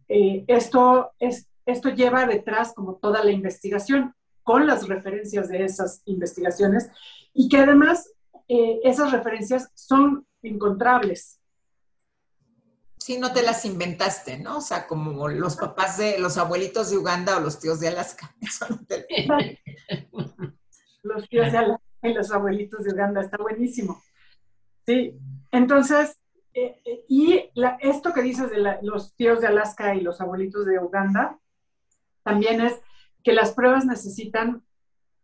[0.08, 6.04] eh, esto, es, esto lleva detrás como toda la investigación con las referencias de esas
[6.06, 6.90] investigaciones
[7.34, 8.12] y que además
[8.48, 11.40] eh, esas referencias son encontrables.
[13.06, 14.58] Sí, no te las inventaste, ¿no?
[14.58, 18.36] O sea, como los papás de los abuelitos de Uganda o los tíos de Alaska.
[18.42, 19.06] Eso no te...
[21.04, 24.02] los tíos de Alaska y los abuelitos de Uganda, está buenísimo.
[24.88, 25.20] Sí,
[25.52, 26.18] entonces,
[26.56, 30.80] eh, eh, y esto que dices de los tíos de Alaska y los abuelitos de
[30.80, 31.38] Uganda,
[32.24, 32.82] también es
[33.24, 34.66] que las pruebas necesitan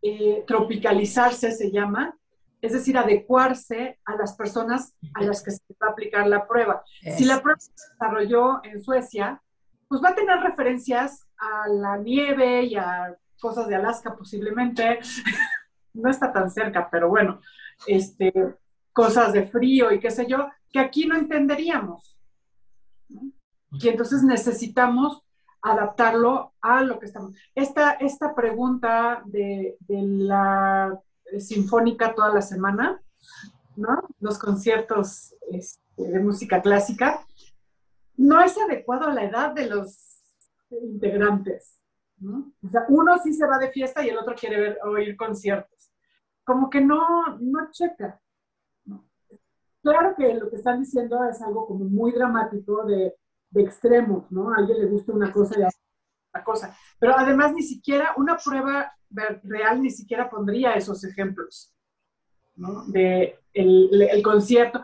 [0.02, 2.16] eh, tropicalizarse, se llama,
[2.62, 6.84] es decir, adecuarse a las personas a las que se va a aplicar la prueba.
[7.16, 9.42] Si la prueba se desarrolló en Suecia,
[9.88, 15.00] pues va a tener referencias a la nieve y a cosas de Alaska posiblemente.
[15.94, 17.40] no está tan cerca, pero bueno,
[17.86, 18.32] este,
[18.92, 22.16] cosas de frío y qué sé yo, que aquí no entenderíamos.
[23.08, 25.22] Y entonces necesitamos
[25.62, 27.34] adaptarlo a lo que estamos.
[27.56, 30.98] Esta, esta pregunta de, de la
[31.40, 33.02] sinfónica toda la semana,
[33.76, 34.02] ¿no?
[34.20, 37.24] Los conciertos este, de música clásica,
[38.16, 40.22] no es adecuado a la edad de los
[40.70, 41.80] integrantes,
[42.18, 42.52] ¿no?
[42.62, 45.90] O sea, uno sí se va de fiesta y el otro quiere oír conciertos.
[46.44, 48.20] Como que no, no checa.
[49.82, 53.16] Claro que lo que están diciendo es algo como muy dramático de,
[53.50, 54.52] de extremos, ¿no?
[54.52, 56.76] A alguien le gusta una cosa y a otra cosa.
[56.98, 58.92] Pero además ni siquiera una prueba
[59.42, 61.72] real ni siquiera pondría esos ejemplos,
[62.56, 62.84] ¿no?
[62.86, 64.80] De el, concierto.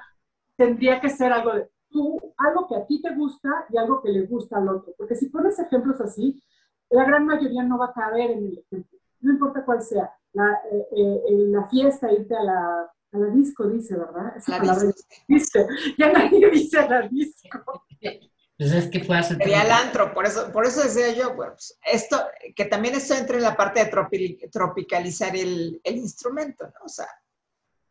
[0.57, 4.11] Tendría que ser algo de tú, algo que a ti te gusta y algo que
[4.11, 4.93] le gusta al otro.
[4.97, 6.43] Porque si pones ejemplos así,
[6.91, 8.99] la gran mayoría no va a caber en el ejemplo.
[9.21, 10.11] No importa cuál sea.
[10.33, 14.37] La, eh, eh, la fiesta, irte a la, a la disco, dice, ¿verdad?
[14.37, 14.91] Esa la palabra
[15.29, 15.67] dice.
[15.97, 17.85] Ya nadie dice a la disco.
[18.59, 19.37] Pues es que fue hace...
[19.37, 22.21] Sería el antro, por eso, por eso decía yo, pues, esto,
[22.57, 26.85] que también esto entra en la parte de tropicalizar el, el instrumento, ¿no?
[26.85, 27.07] O sea.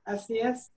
[0.04, 0.72] Así es.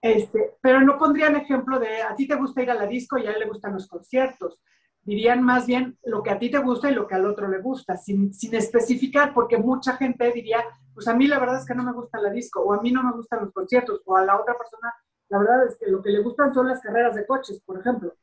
[0.00, 3.26] Este, pero no pondrían ejemplo de a ti te gusta ir a la disco y
[3.26, 4.62] a él le gustan los conciertos.
[5.02, 7.60] Dirían más bien lo que a ti te gusta y lo que al otro le
[7.60, 10.64] gusta, sin, sin especificar, porque mucha gente diría,
[10.94, 12.92] pues a mí la verdad es que no me gusta la disco, o a mí
[12.92, 14.92] no me gustan los conciertos, o a la otra persona,
[15.28, 18.14] la verdad es que lo que le gustan son las carreras de coches, por ejemplo.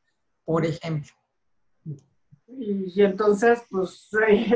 [0.46, 1.12] Por ejemplo.
[2.48, 4.08] Y, entonces, pues,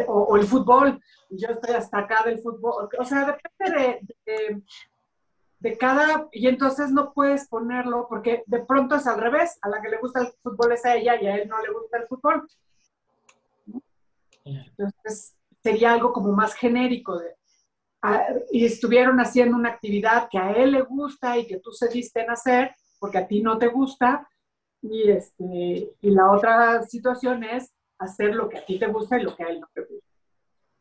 [0.08, 4.62] o, el fútbol, yo estoy hasta acá del fútbol, o sea, depende de
[5.60, 9.80] de cada, y entonces no puedes ponerlo porque de pronto es al revés, a la
[9.82, 12.06] que le gusta el fútbol es a ella y a él no le gusta el
[12.08, 12.48] fútbol.
[14.44, 17.36] Entonces sería algo como más genérico de,
[18.50, 22.30] y estuvieron haciendo una actividad que a él le gusta y que tú cediste en
[22.30, 24.26] hacer porque a ti no te gusta
[24.82, 29.22] y, este, y la otra situación es hacer lo que a ti te gusta y
[29.22, 30.10] lo que a él no te gusta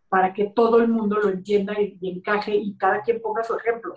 [0.09, 3.95] para que todo el mundo lo entienda y encaje y cada quien ponga su ejemplo.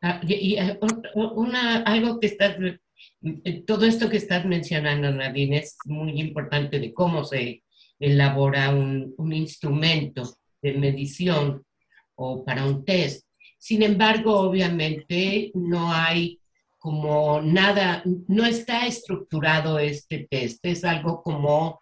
[0.00, 0.78] Ah, y, eh,
[1.14, 2.56] una, algo que estás,
[3.22, 7.64] eh, todo esto que estás mencionando, Nadine, es muy importante de cómo se
[7.98, 10.22] elabora un, un instrumento
[10.60, 11.64] de medición
[12.14, 13.26] o para un test.
[13.58, 16.40] Sin embargo, obviamente no hay
[16.82, 21.80] como nada, no está estructurado este test, es algo como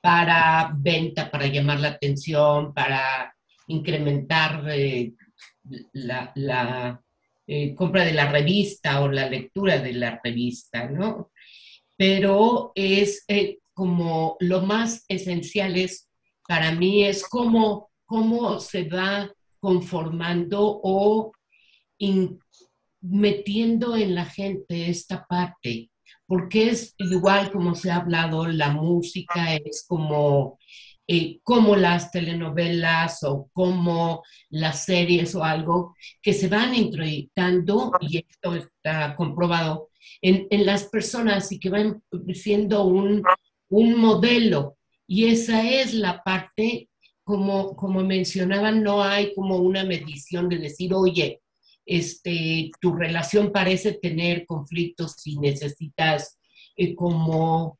[0.00, 3.34] para venta, para llamar la atención, para
[3.66, 5.14] incrementar eh,
[5.94, 7.02] la,
[7.44, 11.32] eh, compra de la revista o la lectura de la revista, ¿no?
[11.96, 16.08] Pero es eh, como lo más esencial es,
[16.46, 19.28] para mí, es cómo, cómo se va
[19.58, 21.32] conformando o
[23.00, 25.90] metiendo en la gente esta parte,
[26.26, 30.58] porque es igual como se ha hablado, la música es como
[31.08, 38.18] eh, como las telenovelas o como las series o algo que se van introyectando, y
[38.28, 39.90] esto está comprobado,
[40.20, 42.02] en, en las personas y que van
[42.34, 43.22] siendo un,
[43.68, 44.78] un, modelo.
[45.06, 46.88] Y esa es la parte,
[47.22, 51.40] como, como mencionaban, no hay como una medición de decir, oye,
[51.86, 56.38] este, tu relación parece tener conflictos y necesitas
[56.76, 57.78] eh, como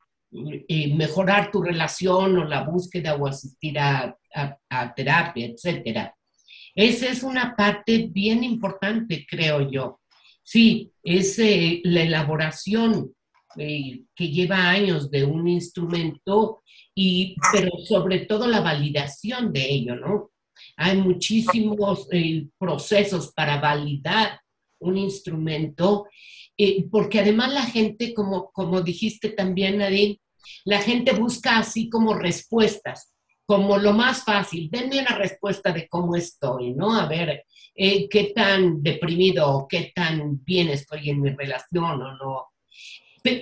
[0.67, 4.17] eh, mejorar tu relación o la búsqueda o asistir a,
[4.95, 6.15] terapia, etcétera.
[6.75, 10.01] Esa es una parte bien importante, creo yo.
[10.43, 13.13] Sí, es eh, la elaboración
[13.57, 16.61] eh, que lleva años de un instrumento,
[16.93, 20.31] y, pero sobre todo la validación de ello, ¿no?
[20.77, 22.07] Hay muchísimos
[22.57, 24.39] procesos para validar
[24.79, 26.05] un instrumento
[26.57, 30.19] eh, porque además la gente, como, como dijiste también, Nadine,
[30.65, 33.13] la gente busca así como respuestas,
[33.45, 34.69] como lo más fácil.
[34.71, 36.95] Denme una respuesta de cómo estoy, ¿no?
[36.95, 42.17] A ver, eh, qué tan deprimido o qué tan bien estoy en mi relación o
[42.17, 42.47] no.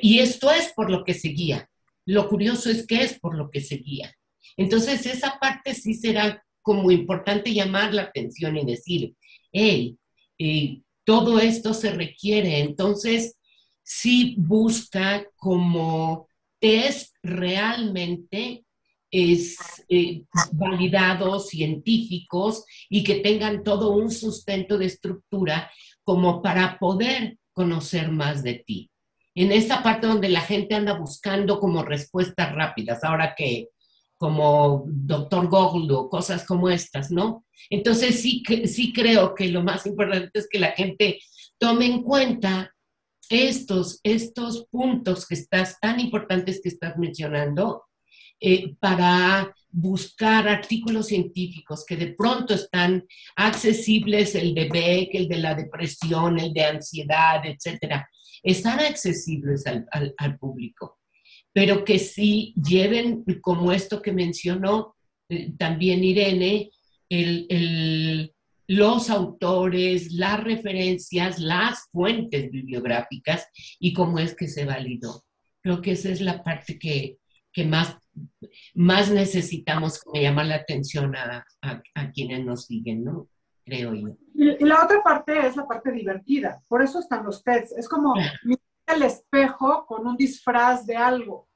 [0.02, 1.70] Y esto es por lo que seguía.
[2.06, 4.14] Lo curioso es que es por lo que seguía.
[4.58, 9.14] Entonces, esa parte sí será como importante llamar la atención y decir,
[9.52, 10.00] hey,
[10.40, 12.62] eh, todo esto se requiere.
[12.62, 13.38] Entonces,
[13.84, 16.28] sí busca como
[16.60, 18.66] test realmente
[19.12, 19.58] es,
[19.90, 25.72] eh, validados, científicos y que tengan todo un sustento de estructura
[26.04, 28.90] como para poder conocer más de ti.
[29.36, 33.70] En esta parte donde la gente anda buscando como respuestas rápidas, ahora que
[34.18, 37.46] como doctor Google o cosas como estas, ¿no?
[37.70, 41.20] Entonces sí, sí creo que lo más importante es que la gente
[41.58, 42.72] tome en cuenta
[43.30, 47.84] estos, estos puntos que estás, tan importantes que estás mencionando,
[48.40, 53.06] eh, para buscar artículos científicos que de pronto están
[53.36, 58.08] accesibles, el de Beck, el de la depresión, el de ansiedad, etcétera,
[58.44, 59.86] están accesibles al,
[60.18, 61.00] al público
[61.56, 64.94] pero que sí lleven, como esto que mencionó
[65.30, 66.70] eh, también Irene,
[68.68, 73.48] los autores, las referencias, las fuentes bibliográficas
[73.80, 75.24] y cómo es que se validó.
[75.62, 77.20] Creo que esa es la parte que,
[77.66, 77.96] más,
[78.74, 81.46] más necesitamos como llamar la atención a,
[82.14, 83.30] quienes nos siguen, ¿no?
[83.64, 84.18] Creo yo.
[84.34, 86.62] Y, la otra parte es la parte divertida.
[86.68, 87.72] Por eso están los TEDs.
[87.78, 88.14] Es como
[88.88, 91.50] el espejo con un disfraz de algo.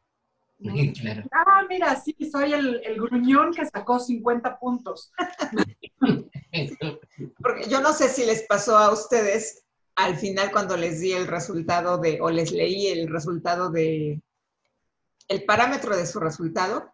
[1.32, 5.10] Ah, mira, sí, soy el, el, gruñón que sacó 50 puntos.
[7.42, 9.64] Porque yo no sé si les pasó a ustedes,
[9.96, 14.22] al final cuando les di el resultado de, o les leí el resultado de,
[15.30, 16.92] el parámetro de su resultado,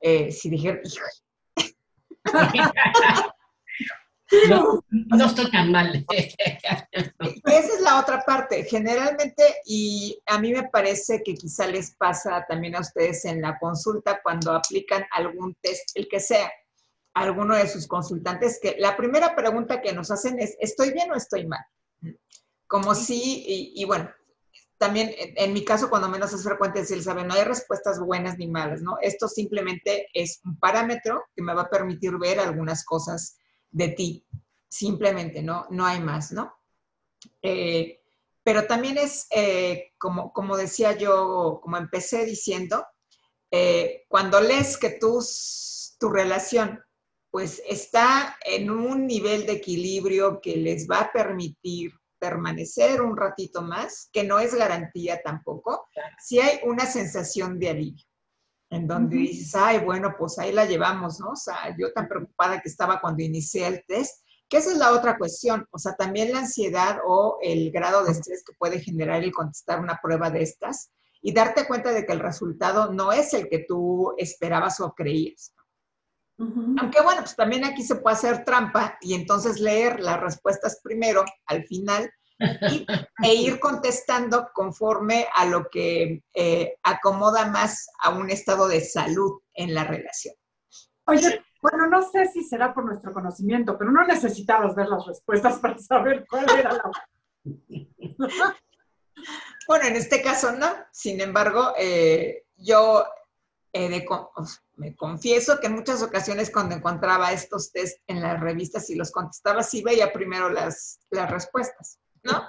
[0.00, 0.82] eh, si dijeron,
[4.48, 6.06] no, no, estoy tan mal.
[6.12, 8.64] Esa es la otra parte.
[8.64, 13.58] Generalmente, y a mí me parece que quizá les pasa también a ustedes en la
[13.58, 16.50] consulta cuando aplican algún test, el que sea,
[17.14, 21.16] alguno de sus consultantes, que la primera pregunta que nos hacen es, ¿estoy bien o
[21.16, 21.64] estoy mal?
[22.66, 24.10] Como si, y, bueno,
[24.78, 28.46] también en mi caso, cuando menos es frecuente decir, saben, no hay respuestas buenas ni
[28.46, 28.96] malas, ¿no?
[29.02, 33.39] Esto simplemente es un parámetro que me va a permitir ver algunas cosas
[33.70, 34.26] de ti,
[34.68, 35.66] simplemente, ¿no?
[35.70, 36.54] No hay más, ¿no?
[37.42, 38.00] Eh,
[38.42, 42.84] pero también es, eh, como, como decía yo, como empecé diciendo,
[43.50, 46.80] eh, cuando lees que tus, tu relación
[47.30, 53.62] pues está en un nivel de equilibrio que les va a permitir permanecer un ratito
[53.62, 58.04] más, que no es garantía tampoco, si hay una sensación de alivio,
[58.70, 61.30] en donde dices, ay, bueno, pues ahí la llevamos, ¿no?
[61.30, 64.92] O sea, yo tan preocupada que estaba cuando inicié el test, que esa es la
[64.92, 69.22] otra cuestión, o sea, también la ansiedad o el grado de estrés que puede generar
[69.22, 70.90] el contestar una prueba de estas
[71.20, 75.52] y darte cuenta de que el resultado no es el que tú esperabas o creías.
[76.38, 81.22] Aunque bueno, pues también aquí se puede hacer trampa y entonces leer las respuestas primero,
[81.44, 82.10] al final,
[83.22, 89.40] e ir contestando conforme a lo que eh, acomoda más a un estado de salud
[89.54, 90.34] en la relación.
[91.06, 95.58] Oye, bueno, no sé si será por nuestro conocimiento, pero no necesitabas ver las respuestas
[95.58, 96.90] para saber cuál era la...
[99.68, 100.68] bueno, en este caso no.
[100.92, 103.04] Sin embargo, eh, yo
[103.72, 104.06] de,
[104.76, 109.10] me confieso que en muchas ocasiones cuando encontraba estos test en las revistas y los
[109.10, 112.48] contestaba, sí veía primero las, las respuestas, ¿no?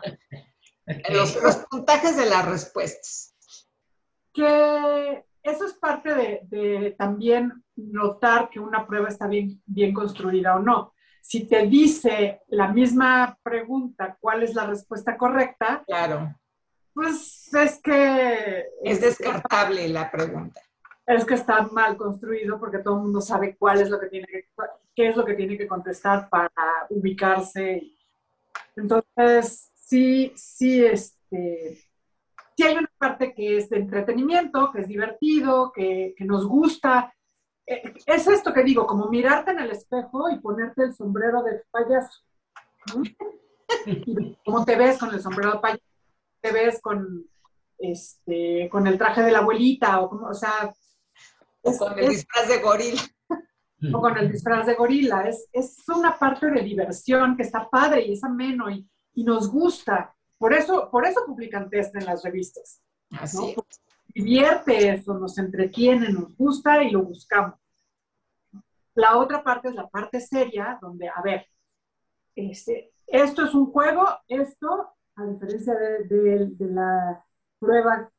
[1.09, 1.37] Los,
[1.69, 3.35] puntajes de las respuestas.
[4.33, 10.59] Que eso es parte de, también notar que una prueba está bien, bien construida o
[10.59, 10.93] no.
[11.21, 15.83] Si te dice la misma pregunta, ¿cuál es la respuesta correcta?
[15.85, 16.35] Claro.
[16.93, 18.65] Pues es que...
[18.83, 20.61] Es descartable la pregunta
[21.15, 24.27] es que está mal construido porque todo el mundo sabe cuál es lo que tiene
[24.27, 24.49] que,
[24.95, 26.51] qué es lo que tiene que contestar para
[26.89, 27.93] ubicarse.
[28.75, 31.83] Entonces, sí, sí, este,
[32.55, 37.13] sí hay una parte que es de entretenimiento, que es divertido, que, que nos gusta.
[37.65, 41.63] Eh, es esto que digo, como mirarte en el espejo y ponerte el sombrero de
[41.71, 42.21] payaso.
[44.45, 45.83] ¿Cómo te ves con el sombrero de payaso?
[46.41, 47.25] ¿Te ves con,
[47.77, 50.01] este, con el traje de la abuelita?
[50.01, 50.73] O, o sea,
[51.61, 53.01] o con el disfraz de gorila.
[53.93, 55.27] O con el disfraz de gorila.
[55.27, 59.51] Es, es una parte de diversión que está padre y es ameno y, y nos
[59.51, 60.15] gusta.
[60.37, 62.81] Por eso, por eso publican test en las revistas.
[63.11, 63.55] Así.
[64.13, 67.59] Divierte eso, nos entretiene, nos gusta y lo buscamos.
[68.93, 71.47] La otra parte es la parte seria, donde, a ver,
[72.35, 77.25] este, esto es un juego, esto, a diferencia de, de la
[77.57, 78.11] prueba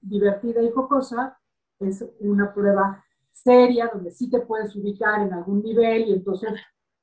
[0.00, 1.38] divertida y jocosa,
[1.78, 6.52] es una prueba seria donde sí te puedes ubicar en algún nivel y entonces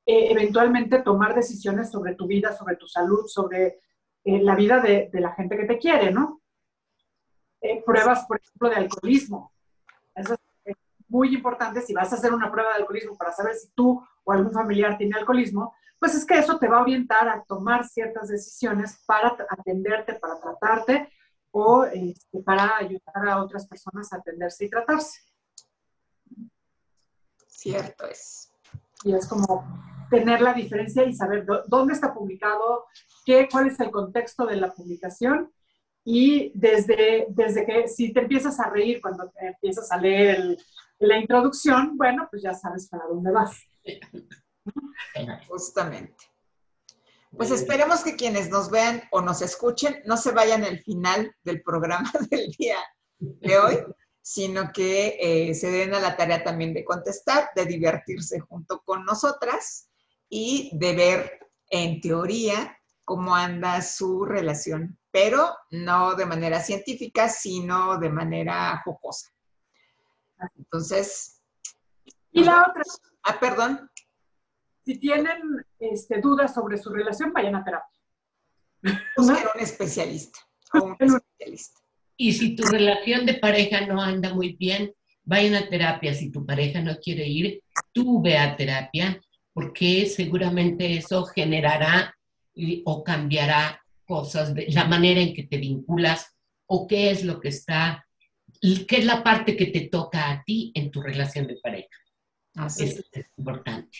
[0.05, 3.79] eh, eventualmente tomar decisiones sobre tu vida, sobre tu salud, sobre
[4.23, 6.41] eh, la vida de, la gente que te quiere, ¿no?
[7.61, 9.51] Eh, pruebas, por ejemplo, de alcoholismo.
[10.15, 10.75] Eso es
[11.07, 11.81] muy importante.
[11.81, 14.97] Si vas a hacer una prueba de alcoholismo para saber si tú o algún familiar
[14.97, 19.35] tiene alcoholismo, pues es que eso te va a orientar a tomar ciertas decisiones para
[19.49, 21.09] atenderte, para tratarte
[21.51, 25.21] o este, para ayudar a otras personas a atenderse y tratarse.
[27.57, 28.51] Cierto es.
[29.03, 29.65] Y es como
[30.11, 32.85] tener la diferencia y saber dónde está publicado,
[33.25, 35.51] qué, cuál es el contexto de la publicación
[36.05, 40.55] y desde, desde que si te empiezas a reír cuando empiezas a leer
[40.99, 43.59] la introducción, bueno, pues ya sabes para dónde vas.
[45.47, 46.15] Justamente.
[47.35, 51.63] Pues esperemos que quienes nos vean o nos escuchen no se vayan al final del
[51.63, 52.77] programa del día
[53.19, 53.77] de hoy,
[54.27, 59.05] sino que eh, se den a la tarea también de contestar, de divertirse junto con
[59.05, 59.89] nosotras
[60.27, 67.97] y de ver en teoría cómo anda su relación, pero no de manera científica, sino
[67.99, 69.29] de manera jocosa.
[70.57, 71.41] Entonces.
[72.31, 72.83] Y la otra.
[73.23, 73.89] Ah, perdón.
[74.83, 77.97] Si tienen este, dudas sobre su relación, vayan a terapia.
[79.15, 80.39] Busquen un especialista.
[80.73, 81.86] un especialista.
[82.17, 84.91] Y si tu relación de pareja no anda muy bien,
[85.23, 86.13] vayan a terapia.
[86.13, 87.61] Si tu pareja no quiere ir,
[87.91, 89.21] tú ve a terapia,
[89.53, 92.15] porque seguramente eso generará
[92.85, 96.33] o cambiará cosas, de la manera en que te vinculas
[96.65, 98.07] o qué es lo que está,
[98.61, 101.95] qué es la parte que te toca a ti en tu relación de pareja.
[102.55, 103.05] Así es.
[103.11, 103.97] es importante.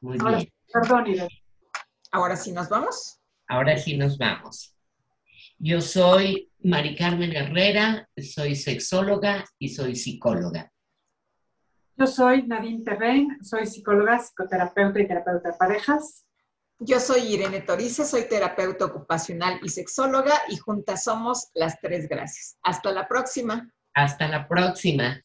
[0.00, 0.52] Muy bien.
[0.72, 1.44] Perdón, Irene.
[2.10, 3.20] Ahora sí nos vamos.
[3.46, 4.74] Ahora sí nos vamos.
[5.62, 10.72] Yo soy Mari Carmen Herrera, soy sexóloga y soy psicóloga.
[11.98, 16.24] Yo soy Nadine Terren, soy psicóloga, psicoterapeuta y terapeuta de parejas.
[16.78, 22.56] Yo soy Irene Torice, soy terapeuta ocupacional y sexóloga y juntas somos las tres gracias.
[22.62, 23.70] Hasta la próxima.
[23.92, 25.20] Hasta la próxima.